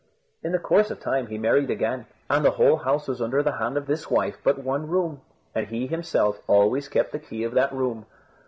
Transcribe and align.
In 0.41 0.51
the 0.51 0.57
course 0.57 0.89
of 0.89 0.99
time 0.99 1.27
he 1.27 1.37
married 1.37 1.69
again, 1.69 2.07
and 2.27 2.43
the 2.43 2.49
whole 2.57 2.77
house 2.77 3.07
was 3.07 3.21
under 3.21 3.43
the 3.43 3.57
hand 3.57 3.77
of 3.77 3.85
this 3.85 4.09
wife 4.09 4.35
but 4.43 4.57
one 4.57 4.87
room, 4.87 5.21
and 5.53 5.67
he 5.67 5.85
himself 5.85 6.41
always 6.47 6.89
kept 6.89 7.11
the 7.11 7.19
key 7.19 7.43
of 7.43 7.53
that 7.53 7.71
room. 7.71 8.07